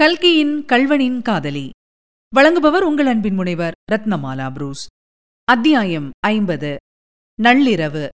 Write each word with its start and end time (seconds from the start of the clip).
கல்கியின் 0.00 0.64
கல்வனின் 0.64 1.22
காதலி. 1.22 1.70
வழங்குபவர் 2.36 2.80
உங்கள் 2.80 3.06
அன்பின் 3.06 3.34
முனைவர் 3.34 3.74
ரத்னமாலா 3.92 4.52
புரூஸ். 4.52 4.86
அத்தியாயம் 5.44 6.10
ஐம்பது. 6.20 6.76
நள்ளிரவு. 7.42 8.08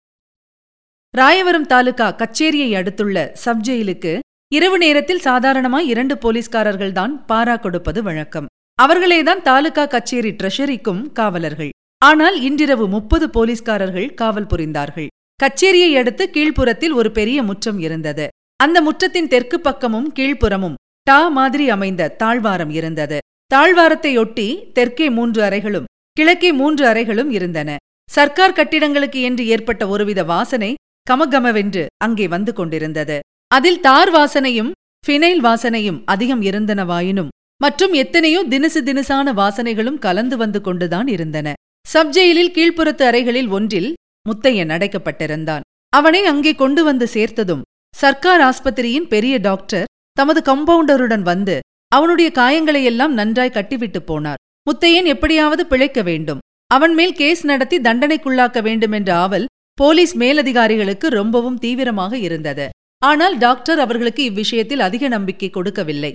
ராயவரம் 1.18 1.62
தாலுகா 1.62 2.12
கச்சேரியை 2.12 2.76
அடுத்துள்ள 2.76 3.32
சப் 3.34 3.62
ஜெயிலுக்கு 3.64 4.20
இரவு 4.54 4.78
நேரத்தில் 4.78 5.20
சாதாரணமாய் 5.20 5.88
இரண்டு 5.88 6.16
போலீஸ்காரர்கள்தான் 6.16 7.14
பாரா 7.28 7.60
கொடுப்பது 7.60 8.04
வழக்கம். 8.04 8.46
அவர்களேதான் 8.84 9.42
தாலுகா 9.42 9.86
கச்சேரி 9.86 10.32
ட்ரெஷரிக்கும் 10.32 11.12
காவலர்கள். 11.12 11.70
ஆனால் 12.06 12.42
இன்றிரவு 12.42 12.88
முப்பது 12.88 13.30
போலீஸ்காரர்கள் 13.30 14.14
காவல் 14.14 14.46
புரிந்தார்கள். 14.46 15.08
கச்சேரியை 15.44 15.98
அடுத்து 15.98 16.30
கீழ்ப்புறத்தில் 16.34 16.94
ஒரு 16.94 17.12
பெரிய 17.12 17.44
முற்றம் 17.44 17.80
இருந்தது. 17.80 18.28
அந்த 18.56 18.82
முற்றத்தின் 18.82 19.28
தெற்கு 19.28 19.60
பக்கமும் 19.60 20.14
கீழ்ப்புறமும் 20.20 20.74
டா 21.10 21.20
மாதிரி 21.38 21.66
அமைந்த 21.76 22.12
தாழ்வாரம் 22.22 22.72
இருந்தது. 22.80 23.18
தாழ்வாரத்தையொட்டி 23.52 24.48
தெற்கே 24.78 25.08
மூன்று 25.18 25.42
அறைகளும் 25.48 25.88
கிழக்கே 26.18 26.50
மூன்று 26.60 26.84
அறைகளும் 26.92 27.32
இருந்தன. 27.38 27.70
சர்க்கார் 28.10 28.56
கட்டிடங்களுக்கு 28.58 29.20
என்று 29.30 29.44
ஏற்பட்ட 29.54 29.84
ஒருவித 29.94 30.22
வாசனை 30.34 30.72
கமகமவென்று 31.08 31.84
அங்கே 32.06 32.26
வந்து 32.36 32.52
கொண்டிருந்தது. 32.60 33.18
அதில் 33.52 33.80
தார் 33.88 34.12
வாசனையும் 34.16 34.72
ஃபினைல் 35.04 35.42
வாசனையும் 35.48 36.00
அதிகம் 36.14 36.44
இருந்தனவாயினும் 36.50 37.32
மற்றும் 37.62 37.94
எத்தனையோ 38.02 38.42
தினுசு 38.54 38.82
தினுசான 38.90 39.34
வாசனைகளும் 39.40 40.02
கலந்து 40.06 40.36
வந்து 40.44 40.60
கொண்டுதான் 40.68 41.08
இருந்தன. 41.16 41.48
சப்ஜெயிலில் 41.86 42.54
கீழ்ப்புறத்து 42.58 43.04
அறைகளில் 43.10 43.50
ஒன்றில் 43.58 43.90
முத்தையன் 44.26 44.74
அடைக்கப்பட்டிருந்தான். 44.76 45.66
அவனை 45.94 46.22
அங்கே 46.32 46.54
கொண்டு 46.64 46.82
வந்து 46.90 47.06
சேர்த்ததும் 47.16 47.66
சர்க்கார் 47.96 48.44
ஆஸ்பத்திரியின் 48.50 49.08
பெரிய 49.14 49.36
டாக்டர் 49.48 49.88
தமது 50.20 50.40
கம்பவுண்டருடன் 50.50 51.26
வந்து 51.32 51.56
அவனுடைய 51.96 52.30
காயங்களையெல்லாம் 52.36 53.14
நன்றாய் 53.20 53.56
கட்டிவிட்டு 53.58 54.00
போனார். 54.10 54.42
முத்தையன் 54.68 55.08
எப்படியாவது 55.14 55.64
பிழைக்க 55.66 56.00
வேண்டும். 56.02 56.42
அவன் 56.72 56.94
மேல் 56.94 57.14
கேஸ் 57.14 57.42
நடத்தி 57.46 57.78
தண்டனைக்குள்ளாக்க 57.78 58.62
வேண்டுமென்ற 58.62 59.10
ஆவல் 59.16 59.46
போலீஸ் 59.74 60.14
மேலதிகாரிகளுக்கு 60.18 61.08
ரொம்பவும் 61.20 61.58
தீவிரமாக 61.58 62.14
இருந்தது. 62.18 62.66
ஆனால் 63.02 63.36
டாக்டர் 63.38 63.80
அவர்களுக்கு 63.80 64.24
இவ்விஷயத்தில் 64.24 64.84
அதிக 64.88 65.08
நம்பிக்கை 65.08 65.50
கொடுக்கவில்லை. 65.50 66.12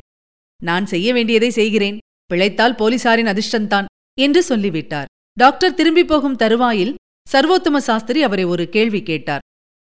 நான் 0.63 0.87
செய்ய 0.87 1.09
வேண்டியதை 1.13 1.51
செய்கிறேன். 1.51 1.99
பிழைத்தால் 2.27 2.79
போலீசாரின் 2.79 3.31
அதிர்ஷ்டந்தான் 3.33 3.89
என்று 4.19 4.43
சொல்லிவிட்டார். 4.43 5.11
டாக்டர் 5.37 5.75
திரும்பி 5.75 6.05
போகும் 6.05 6.37
தருவாயில் 6.37 6.95
சர்வோத்தம 7.27 7.77
சாஸ்திரி 7.89 8.23
அவரை 8.23 8.45
ஒரு 8.45 8.65
கேள்வி 8.69 9.03
கேட்டார். 9.03 9.45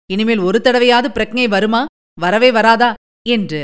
இனிமேல் 0.09 0.43
ஒரு 0.47 0.59
தடவையாவது 0.63 1.09
பிரக்ஞை 1.17 1.47
வருமா? 1.47 1.81
வரவே 2.19 2.51
வராதா? 2.51 2.91
என்று 3.29 3.61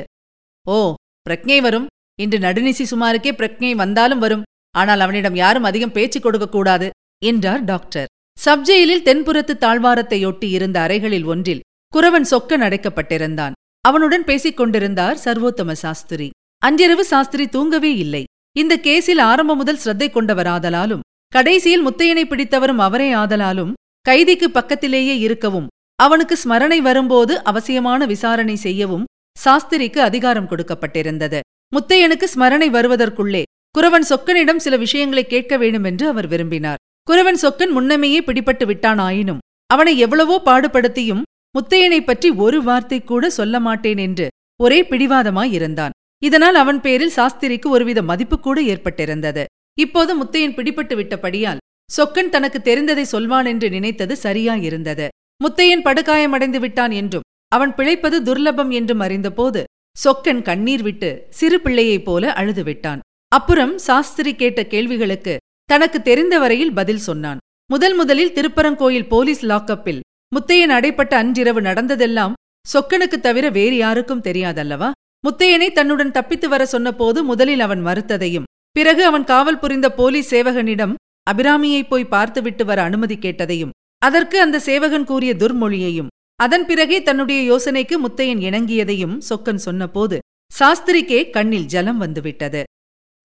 ஓ 0.76 0.78
பிரக்ஞை 1.26 1.60
வரும். 1.66 1.88
இன்று 2.24 2.38
நடுநிசி 2.46 2.86
சுமாருக்கே 2.92 3.32
பிரக்ஞை 3.40 3.74
வந்தாலும் 3.82 4.24
வரும். 4.26 4.46
ஆனால் 4.76 5.02
அவனிடம் 5.06 5.38
யாரும் 5.44 5.68
அதிகம் 5.70 5.96
பேச்சு 5.98 6.20
கொடுக்கக்கூடாது 6.20 6.88
என்றார் 7.22 7.64
டாக்டர். 7.72 8.10
சப்ஜெயிலில் 8.38 9.06
தென்புறத்து 9.08 9.54
தாழ்வாரத்தையொட்டி 9.66 10.48
இருந்த 10.58 10.78
அறைகளில் 10.86 11.26
ஒன்றில் 11.34 11.64
குறவன் 11.94 12.30
சொக்க 12.32 12.60
அடைக்கப்பட்டிருந்தான் 12.68 13.56
அவனுடன் 13.86 14.26
பேசிக் 14.30 14.60
கொண்டிருந்தார் 14.60 15.18
சர்வோத்தம 15.26 15.72
சாஸ்திரி. 15.84 16.28
அன்றிரவு 16.62 17.04
சாஸ்திரி 17.06 17.46
தூங்கவே 17.48 17.92
இல்லை. 17.96 18.24
இந்த 18.56 18.74
கேஸில் 18.88 19.22
ஆரம்பம் 19.32 19.60
முதல் 19.62 19.82
சிரத்தை 19.84 20.08
கொண்டவராதலாலும் 20.12 21.06
கடைசியில் 21.34 21.86
முத்தையனை 21.88 22.24
பிடித்தவரும் 22.28 22.82
அவரே 22.86 23.10
ஆதலாலும் 23.14 23.76
கைதிக்கு 24.06 24.48
பக்கத்திலேயே 24.50 25.16
இருக்கவும் 25.26 25.68
அவனுக்கு 26.00 26.36
ஸ்மரணை 26.44 26.80
வரும்போது 26.88 27.34
அவசியமான 27.50 28.06
விசாரணை 28.12 28.56
செய்யவும் 28.66 29.06
சாஸ்திரிக்கு 29.38 30.02
அதிகாரம் 30.02 30.48
கொடுக்கப்பட்டிருந்தது. 30.50 31.40
முத்தையனுக்கு 31.74 32.26
ஸ்மரணை 32.36 32.68
வருவதற்குள்ளே 32.70 33.44
குரவன் 33.78 34.08
சொக்கனிடம் 34.10 34.56
சில 34.56 34.78
விஷயங்களை 34.78 35.28
கேட்க 35.28 35.58
வேண்டுமென்று 35.58 36.08
அவர் 36.08 36.28
விரும்பினார். 36.28 36.82
குரவன் 37.12 37.40
சொக்கன் 37.42 37.72
முன்னமேயே 37.72 38.20
பிடிபட்டு 38.22 38.66
விட்டானாயினும் 38.66 39.38
அவனை 39.68 39.98
எவ்வளவோ 39.98 40.42
பாடுபடுத்தியும் 40.46 41.22
முத்தையனைப் 41.56 42.06
பற்றி 42.06 42.30
ஒரு 42.30 42.64
வார்த்தை 42.64 43.04
கூட 43.04 43.30
சொல்ல 43.30 43.60
மாட்டேன் 43.60 43.98
என்று 43.98 44.28
ஒரே 44.62 44.80
பிடிவாதமாயிருந்தான் 44.84 45.96
இதனால் 46.24 46.56
அவன் 46.56 46.82
பேரில் 46.82 47.16
சாஸ்திரிக்கு 47.16 47.68
ஒருவித 47.70 48.02
மதிப்பு 48.02 48.40
கூட 48.40 48.62
ஏற்பட்டிருந்தது. 48.62 49.44
இப்போது 49.80 50.12
முத்தையன் 50.24 50.56
பிடிபட்டு 50.56 50.96
விட்டபடியால் 50.96 51.64
சொக்கன் 51.90 52.30
தனக்கு 52.30 52.60
தெரிந்ததை 52.64 53.02
சொல்வான் 53.02 53.46
என்று 53.46 53.70
நினைத்தது 53.70 54.16
சரியாயிருந்தது. 54.24 55.08
முத்தையன் 55.44 55.86
படுகாயமடைந்து 55.86 56.60
விட்டான் 56.60 56.92
என்றும் 56.92 57.28
அவன் 57.52 57.76
பிழைப்பது 57.76 58.18
துர்லபம் 58.22 58.72
என்றும் 58.72 59.00
அறிந்தபோது 59.00 59.64
சொக்கன் 60.06 60.42
கண்ணீர் 60.42 60.82
விட்டு 60.82 61.28
சிறு 61.30 61.62
பிள்ளையைப் 61.62 62.06
போல 62.06 62.34
அழுது 62.34 62.64
விட்டான் 62.64 63.00
அப்புறம் 63.28 63.78
சாஸ்திரி 63.78 64.36
கேட்ட 64.36 64.66
கேள்விகளுக்கு 64.66 65.38
தனக்கு 65.66 66.02
தெரிந்த 66.02 66.40
வரையில் 66.40 66.74
பதில் 66.74 66.98
சொன்னான். 66.98 67.38
முதல் 67.72 67.96
முதலில் 67.96 68.34
திருப்பரங்கோயில் 68.34 69.08
போலீஸ் 69.08 69.46
லாக்கப்பில் 69.46 70.00
முத்தையன் 70.32 70.74
அடைப்பட்ட 70.76 71.14
அன்றிரவு 71.14 71.62
நடந்ததெல்லாம் 71.62 72.34
சொக்கனுக்குத் 72.66 73.22
தவிர 73.22 73.50
வேறு 73.50 73.78
யாருக்கும் 73.78 74.22
தெரியாதல்லவா? 74.22 74.92
முத்தையனை 75.24 75.72
தன்னுடன் 75.72 76.12
தப்பித்து 76.12 76.50
வர 76.50 76.66
சொன்னபோது 76.66 77.24
முதலில் 77.24 77.60
அவன் 77.60 77.86
மறுத்ததையும் 77.86 78.48
பிறகு 78.72 79.06
அவன் 79.06 79.24
காவல் 79.24 79.60
புரிந்த 79.60 79.92
போலீஸ் 79.92 80.36
சேவகனிடம் 80.36 80.94
அபிராமியை 81.32 81.88
போய் 81.88 82.06
பார்த்துவிட்டு 82.06 82.66
வர 82.66 82.82
அனுமதி 82.82 83.16
கேட்டதையும் 83.16 83.70
அதற்கு 83.98 84.42
அந்த 84.42 84.60
சேவகன் 84.60 85.04
கூறிய 85.04 85.34
துர்மொழியையும் 85.34 86.08
அதன் 86.40 86.66
பிறகே 86.66 86.98
தன்னுடைய 87.04 87.40
யோசனைக்கு 87.46 87.96
முத்தையன் 88.08 88.42
இணங்கியதையும் 88.48 89.16
சொக்கன் 89.30 89.62
சொன்னபோது 89.66 90.18
சாஸ்திரிக்கே 90.52 91.20
கண்ணில் 91.30 91.66
ஜலம் 91.66 91.98
வந்துவிட்டது. 91.98 92.62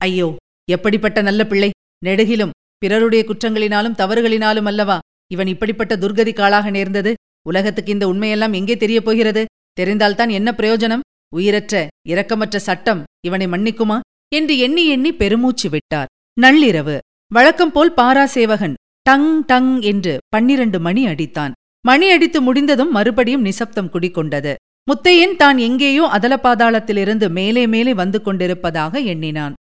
ஐயோ 0.00 0.28
எப்படிப்பட்ட 0.70 1.18
நல்ல 1.22 1.42
பிள்ளை. 1.46 1.70
நெடுகிலும் 2.04 2.54
பிறருடைய 2.78 3.22
குற்றங்களினாலும் 3.28 3.98
தவறுகளினாலும் 4.00 4.68
அல்லவா 4.70 4.96
இவன் 5.32 5.46
இப்படிப்பட்ட 5.46 5.96
துர்கதி 5.96 6.32
காளாக 6.34 6.70
நேர்ந்தது? 6.70 7.12
உலகத்துக்கு 7.48 7.92
இந்த 7.92 8.06
உண்மையெல்லாம் 8.06 8.54
எங்கே 8.54 8.76
தெரியப் 8.76 9.04
போகிறது? 9.04 9.42
தெரிந்தால்தான் 9.80 10.30
என்ன 10.30 10.50
பிரயோஜனம்? 10.58 11.06
உயிரற்ற 11.34 11.86
இரக்கமற்ற 12.08 12.56
சட்டம் 12.68 13.00
இவனை 13.26 13.46
மன்னிக்குமா? 13.46 13.98
என்று 14.34 14.54
எண்ணி 14.58 14.84
எண்ணி 14.86 15.10
பெருமூச்சு 15.14 15.68
விட்டார். 15.70 16.10
நள்ளிரவு 16.40 16.96
வழக்கம் 17.32 17.72
போல் 17.72 17.92
பாராசேவகன் 17.96 18.78
டங் 19.02 19.44
டங் 19.44 19.72
என்று 19.82 20.14
பன்னிரண்டு 20.28 20.80
மணி 20.80 21.02
அடித்தான். 21.06 21.53
மணி 21.84 22.06
அடித்து 22.10 22.38
முடிந்ததும் 22.40 22.94
மறுபடியும் 22.96 23.46
நிசப்தம் 23.48 23.92
குடிக்கொண்டது 23.94 24.52
முத்தையன் 24.88 25.36
தான் 25.42 25.58
எங்கேயோ 25.66 26.04
அதலபாதாளத்திலிருந்து 26.16 27.26
மேலே 27.36 27.62
மேலே 27.74 27.92
வந்து 28.00 28.18
கொண்டிருப்பதாக 28.22 29.00
எண்ணினான். 29.12 29.54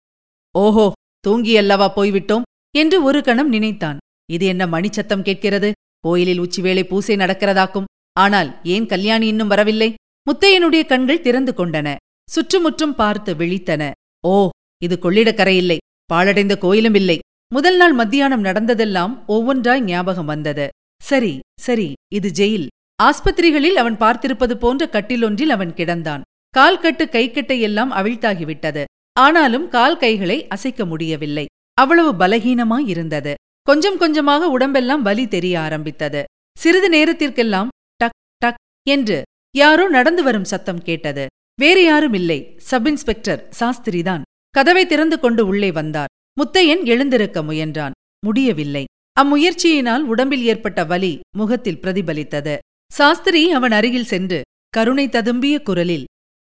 ஓஹோ 0.56 0.85
தூங்கியல்லவா 1.25 1.88
போய்விட்டோம் 1.97 2.47
என்று 2.75 2.97
ஒரு 3.07 3.19
கணம் 3.28 3.51
நினைத்தான். 3.56 3.97
இது 4.29 4.45
என்ன 4.53 4.63
மணிச்சத்தம் 4.73 5.25
கேட்கிறது? 5.28 5.69
கோயிலில் 6.06 6.41
உச்சிவேளை 6.45 6.84
பூசை 6.91 7.16
நடக்கிறதாக்கும். 7.16 7.88
ஆனால் 8.16 8.50
ஏன் 8.73 8.90
கல்யாணி 8.94 9.25
இன்னும் 9.34 9.51
வரவில்லை? 9.53 9.90
முத்தையனுடைய 10.28 10.84
கண்கள் 10.91 11.23
திறந்து 11.28 11.53
கொண்டன. 11.59 11.88
சுற்றுமுற்றும் 12.29 12.97
பார்த்து 13.01 13.31
விழித்தன. 13.40 13.84
ஓ 14.23 14.35
இது 14.81 14.95
கொள்ளிடக்கரையில்லை 15.05 15.78
பாழடைந்த 16.11 16.53
கோயிலும் 16.66 16.97
இல்லை. 17.01 17.17
முதல் 17.51 17.78
நாள் 17.78 17.95
மத்தியானம் 18.01 18.45
நடந்ததெல்லாம் 18.47 19.13
ஒவ்வொன்றாய் 19.28 19.84
ஞாபகம் 19.90 20.31
வந்தது. 20.34 20.66
சரி 21.03 21.40
சரி 21.59 21.94
இது 22.14 22.30
ஜெயில். 22.30 22.68
ஆஸ்பத்திரிகளில் 23.03 23.80
அவன் 23.81 23.97
பார்த்திருப்பது 23.97 24.53
போன்ற 24.53 24.86
கட்டிலொன்றில் 24.91 25.50
அவன் 25.50 25.74
கிடந்தான். 25.74 26.22
கால் 26.50 26.80
கட்டு 26.80 27.06
கைக்கட்டை 27.06 27.59
எல்லாம் 27.59 27.91
அவிழ்த்தாகிவிட்டது. 27.91 28.84
ஆனாலும் 29.19 29.68
கால் 29.68 29.97
கைகளை 29.97 30.47
அசைக்க 30.47 30.86
முடியவில்லை. 30.86 31.46
அவ்வளவு 31.74 32.12
பலகீனமாயிருந்தது. 32.14 33.34
கொஞ்சம் 33.62 33.97
கொஞ்சமாக 33.97 34.50
உடம்பெல்லாம் 34.50 35.02
வலி 35.02 35.28
தெரிய 35.28 35.59
ஆரம்பித்தது. 35.59 36.24
சிறிது 36.58 36.90
நேரத்திற்கெல்லாம் 36.90 37.70
டக் 37.96 38.18
டக் 38.38 38.62
என்று 38.90 39.22
யாரோ 39.56 39.90
நடந்து 39.90 40.24
வரும் 40.24 40.44
சத்தம் 40.44 40.81
கேட்டது. 40.81 41.28
வேறு 41.59 41.84
யாரும் 41.84 42.14
இல்லை. 42.14 42.53
சப் 42.58 42.88
இன்ஸ்பெக்டர் 42.88 43.50
சாஸ்திரிதான். 43.59 44.22
கதவை 44.50 44.85
திறந்து 44.85 45.20
கொண்டு 45.20 45.46
உள்ளே 45.46 45.72
வந்தார். 45.72 46.11
முத்தையன் 46.38 46.84
எழுந்திருக்க 46.85 47.44
முயன்றான். 47.44 47.91
முடியவில்லை. 48.26 48.84
அம்முயற்சியினால் 49.22 50.04
உடம்பில் 50.12 50.44
ஏற்பட்ட 50.44 50.84
வலி 50.84 51.20
முகத்தில் 51.38 51.80
பிரதிபலித்தது. 51.82 52.58
சாஸ்திரி 52.92 53.52
அவன் 53.52 53.72
அருகில் 53.72 54.06
சென்று 54.06 54.42
கருணை 54.70 55.08
ததும்பிய 55.08 55.62
குரலில் 55.62 56.06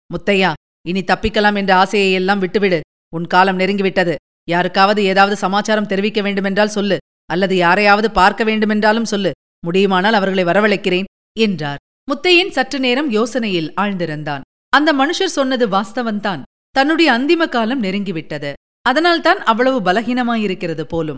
முத்தையா 0.10 0.54
இனி 0.88 1.02
தப்பிக்கலாம் 1.02 1.56
என்ற 1.56 1.84
ஆசையையெல்லாம் 1.84 2.38
விட்டுவிடு. 2.38 2.80
உன் 3.16 3.28
காலம் 3.28 3.60
நெருங்கிவிட்டது. 3.60 4.16
யாருக்காவது 4.50 5.04
ஏதாவது 5.04 5.36
சமாச்சாரம் 5.36 5.86
தெரிவிக்க 5.86 6.22
வேண்டுமென்றால் 6.22 6.68
சொல்லு. 6.68 6.98
அல்லது 7.26 7.56
யாரையாவது 7.56 8.12
பார்க்க 8.12 8.44
வேண்டுமென்றாலும் 8.44 9.06
சொல்லு. 9.06 9.32
முடியுமானால் 9.66 10.14
அவர்களை 10.14 10.44
வரவழைக்கிறேன் 10.44 11.04
என்றார். 11.40 11.78
முத்தையன் 12.12 12.50
சற்று 12.50 12.80
நேரம் 12.80 13.12
யோசனையில் 13.12 13.72
ஆழ்ந்திருந்தான். 13.82 14.42
அந்த 14.70 14.94
மனுஷர் 14.94 15.36
சொன்னது 15.38 15.68
வாஸ்தவன்தான் 15.68 16.42
தன்னுடைய 16.72 17.12
அந்திம 17.12 17.50
காலம் 17.50 17.84
நெருங்கிவிட்டது. 17.84 18.54
அதனால்தான் 18.82 19.40
அவ்வளவு 19.44 19.80
பலகீனமாயிருக்கிறது 19.82 20.82
போலும். 20.82 21.18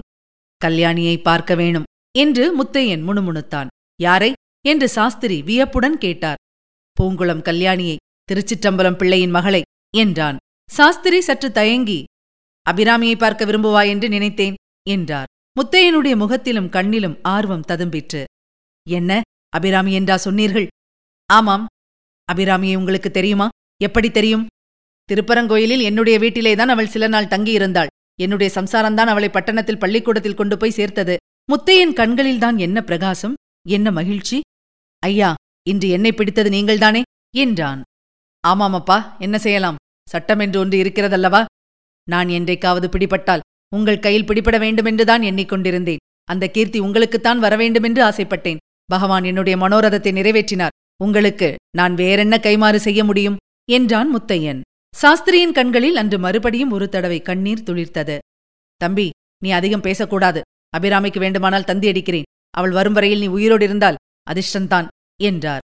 கல்யாணியை 0.65 1.21
பார்க்க 1.21 1.55
வேணும் 1.55 1.83
என்று 2.17 2.63
முத்தையன் 2.63 3.03
முணுமுணுத்தான். 3.07 3.67
யாரை? 4.01 4.33
என்று 4.65 4.87
சாஸ்திரி 4.89 5.41
வியப்புடன் 5.41 5.97
கேட்டார். 5.97 6.39
பூங்குளம் 6.97 7.43
கல்யாணியை 7.43 7.95
திருச்சிற்றம்பலம் 8.29 8.97
பிள்ளையின் 8.97 9.29
மகளை 9.29 9.61
என்றான். 9.97 10.37
சாஸ்திரி 10.69 11.21
சற்று 11.21 11.51
தயங்கி 11.51 12.03
அபிராமியை 12.69 13.17
பார்க்க 13.17 13.45
விரும்புவாய் 13.45 13.87
என்று 13.87 14.09
நினைத்தேன் 14.09 14.55
என்றார். 14.89 15.29
முத்தையனுடைய 15.55 16.15
முகத்திலும் 16.15 16.69
கண்ணிலும் 16.69 17.19
ஆர்வம் 17.21 17.67
ததும்பிற்று. 17.67 18.23
என்ன? 18.89 19.21
அபிராமி 19.49 19.93
என்றா 19.93 20.17
சொன்னீர்கள்? 20.17 20.67
ஆமாம். 21.25 21.65
அபிராமியை 22.33 22.77
உங்களுக்கு 22.77 23.11
தெரியுமா? 23.11 23.47
எப்படி 23.81 24.11
தெரியும்? 24.11 24.47
திருப்பரங்கோயிலில் 25.09 25.81
என்னுடைய 25.81 26.19
வீட்டிலேதான் 26.19 26.73
அவள் 26.75 26.87
சில 26.87 27.07
நாள் 27.07 27.31
தங்கியிருந்தாள். 27.33 27.88
என்னுடைய 28.19 28.49
சம்சாரம்தான் 28.55 29.11
அவளை 29.13 29.29
பட்டணத்தில் 29.29 29.77
பள்ளிக்கூடத்தில் 29.77 30.33
கொண்டு 30.33 30.57
போய் 30.57 30.77
சேர்த்தது. 30.79 31.17
முத்தையன் 31.51 31.93
கண்களில்தான் 31.93 32.57
என்ன 32.57 32.81
பிரகாசம் 32.81 33.35
என்ன 33.67 33.91
மகிழ்ச்சி? 33.91 34.41
ஐயா 34.99 35.33
இன்று 35.69 35.89
என்னை 35.89 36.11
பிடித்தது 36.11 36.49
நீங்கள்தானே? 36.49 37.01
என்றான். 37.35 37.81
ஆமாமப்பா 38.47 39.19
என்ன 39.19 39.37
செய்யலாம்? 39.37 39.75
சட்டம் 40.09 40.39
என்று 40.39 40.59
ஒன்று 40.59 40.77
இருக்கிறதல்லவா? 40.83 41.45
நான் 42.07 42.29
என்றைக்காவது 42.29 42.87
பிடிபட்டால் 42.87 43.45
உங்கள் 43.75 43.99
கையில் 43.99 44.25
பிடிபட 44.25 44.59
வேண்டுமென்றுதான் 44.59 45.21
எண்ணிக்கொண்டிருந்தேன் 45.21 46.03
அந்த 46.23 46.47
கீர்த்தி 46.47 46.79
உங்களுக்குத்தான் 46.79 47.39
வரவேண்டுமென்று 47.39 48.01
ஆசைப்பட்டேன். 48.03 48.61
பகவான் 48.85 49.23
என்னுடைய 49.23 49.55
மனோரதத்தை 49.57 50.11
நிறைவேற்றினார். 50.11 50.75
உங்களுக்கு 51.03 51.55
நான் 51.77 51.93
வேறென்ன 51.93 52.35
கைமாறு 52.37 52.75
செய்ய 52.75 53.03
முடியும்? 53.03 53.37
என்றான் 53.71 54.09
முத்தையன். 54.15 54.61
சாஸ்திரியின் 54.93 55.53
கண்களில் 55.57 55.95
அன்று 55.95 56.17
மறுபடியும் 56.19 56.71
ஒரு 56.71 56.85
தடவை 56.89 57.21
கண்ணீர் 57.21 57.65
துளிர்த்தது. 57.67 58.15
தம்பி 58.81 59.05
நீ 59.43 59.49
அதிகம் 59.51 59.81
பேசக்கூடாது. 59.81 60.41
அபிராமிக்கு 60.77 61.19
வேண்டுமானால் 61.19 61.63
தந்தி 61.63 61.87
அடிக்கிறேன். 61.87 62.27
அவள் 62.53 62.73
வரும் 62.77 62.93
வரையில் 62.93 63.19
நீ 63.19 63.27
உயிரோடு 63.27 63.63
இருந்தால் 63.65 63.99
அதிர்ஷ்டந்தான் 64.27 64.87
என்றார். 65.19 65.63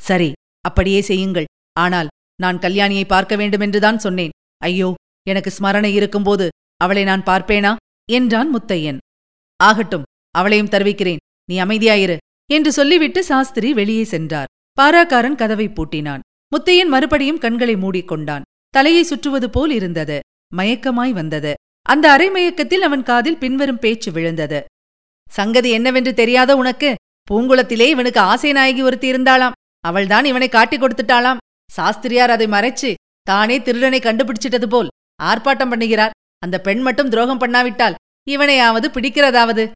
சரி 0.00 0.30
அப்படியே 0.64 1.00
செய்யுங்கள். 1.00 1.48
ஆனால் 1.76 2.08
நான் 2.40 2.58
கல்யாணியை 2.58 3.04
பார்க்க 3.06 3.36
வேண்டுமென்றுதான் 3.36 3.98
சொன்னேன். 3.98 4.34
ஐயோ 4.62 4.88
எனக்கு 5.26 5.50
ஸ்மரணை 5.50 5.92
இருக்கும்போது 5.92 6.48
அவளை 6.80 7.02
நான் 7.04 7.22
பார்ப்பேனா? 7.22 7.72
என்றான் 8.08 8.50
முத்தையன். 8.54 9.00
ஆகட்டும் 9.60 10.08
அவளையும் 10.34 10.72
தருவிக்கிறேன். 10.74 11.22
நீ 11.50 11.56
அமைதியாயிரு 11.60 12.16
என்று 12.50 12.70
சொல்லிவிட்டு 12.72 13.20
சாஸ்திரி 13.24 13.70
வெளியே 13.72 14.04
சென்றார். 14.04 14.50
பாராக்காரன் 14.78 15.40
கதவை 15.42 15.68
பூட்டினான். 15.68 16.24
முத்தையன் 16.52 16.92
மறுபடியும் 16.94 17.38
கண்களை 17.38 17.74
மூடிக்கொண்டான். 17.76 18.46
தலையை 18.68 19.02
சுற்றுவது 19.02 19.50
போல் 19.50 19.70
இருந்தது. 19.70 20.20
மயக்கமாய் 20.56 21.10
வந்தது. 21.10 21.54
அந்த 21.82 22.16
அரைமயக்கத்தில் 22.16 22.86
அவன் 22.88 23.02
காதில் 23.02 23.36
பின்வரும் 23.36 23.78
பேச்சு 23.78 24.12
விழுந்தது. 24.12 24.64
சங்கதி 25.30 25.70
என்னவென்று 25.70 26.14
தெரியாத 26.14 26.56
உனக்கு? 26.56 26.94
பூங்குளத்திலே 27.30 27.86
இவனுக்கு 27.86 28.20
ஆசை 28.20 28.52
நாயகி 28.52 28.82
ஒருத்தி 28.82 29.12
இருந்தாளாம். 29.12 29.52
அவள்தான் 29.80 30.24
இவனை 30.24 30.48
காட்டிக் 30.48 30.82
கொடுத்துட்டாளாம். 30.82 31.36
சாஸ்திரியார் 31.70 32.30
அதை 32.30 32.46
மறைச்சு 32.46 32.94
தானே 33.22 33.62
திருடனை 33.62 33.98
கண்டுபிடிச்சிட்டது 33.98 34.66
போல் 34.66 34.88
ஆர்ப்பாட்டம் 35.22 35.72
பண்ணுகிறார். 35.72 36.10
அந்த 36.38 36.60
பெண் 36.60 36.80
மட்டும் 36.80 37.08
துரோகம் 37.08 37.40
பண்ணாவிட்டால் 37.40 37.94
இவனையாவது 38.30 38.86
பிடிக்கிறதாவது? 38.92 39.70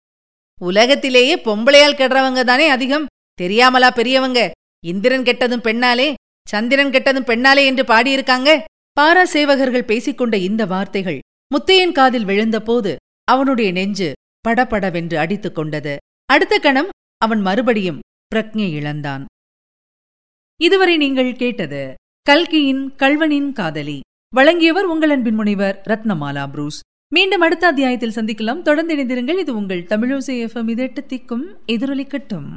உலகத்திலேயே 0.61 1.37
பொம்பளையால் 1.37 1.99
கெடுறவங்க 1.99 2.44
தானே 2.44 2.69
அதிகம். 2.69 3.06
தெரியாமலா 3.43 3.91
பெரியவங்க? 3.91 4.50
இந்திரன் 4.85 5.23
கெட்டதும் 5.23 5.65
பெண்ணாலே 5.65 6.15
சந்திரன் 6.49 6.91
கெட்டதும் 6.91 7.29
பெண்ணாலே 7.31 7.65
என்று 7.65 7.83
பாடியிருக்காங்க. 7.83 8.62
பாரா 9.00 9.23
சேவகர்கள் 9.33 9.89
பேசிக்கொண்ட 9.91 10.35
இந்த 10.35 10.67
வார்த்தைகள் 10.67 11.19
முத்தையன் 11.55 11.93
காதில் 11.93 12.25
விழுந்தபோது 12.25 12.97
அவனுடைய 13.25 13.73
நெஞ்சு 13.73 14.12
படபடவென்று 14.41 15.19
அடித்துக் 15.19 15.55
கொண்டது. 15.55 15.97
அடுத்த 16.27 16.59
கணம் 16.59 16.89
அவன் 17.19 17.41
மறுபடியும் 17.41 17.99
பிரக்ஞை 18.35 18.71
இழந்தான். 18.71 19.25
இதுவரை 20.61 20.97
நீங்கள் 20.97 21.37
கேட்டது 21.37 21.94
கல்கியின் 22.23 22.93
கல்வனின் 22.97 23.53
காதலி. 23.53 24.00
வழங்கியவர் 24.35 24.85
உங்கள் 24.85 25.11
அன்பின் 25.11 25.35
முனைவர் 25.35 25.83
ரத்னமாலா 25.89 26.50
புரூஸ். 26.50 26.81
மீண்டும் 27.15 27.41
அடுத்த 27.41 27.67
அத்தியாயத்தில் 27.67 28.15
சந்திக்கலாம். 28.15 28.62
தொடர்ந்து 28.62 28.97
இணைந்திருங்கள். 28.97 29.39
இது 29.39 29.56
உங்கள் 29.56 29.83
தமிழோசை 29.83 30.39
எஃப்எம் 30.44 30.71
இதெட்டு 30.75 31.03
திக்கும் 31.09 31.56
எதிரொலிக்கட்டும். 31.67 32.49